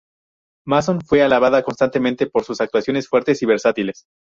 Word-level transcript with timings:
Mason 0.65 0.99
fue 1.01 1.21
alabada 1.21 1.61
constantemente 1.61 2.25
por 2.25 2.43
sus 2.43 2.59
actuaciones 2.59 3.07
fuertes 3.07 3.43
y 3.43 3.45
versátiles. 3.45 4.07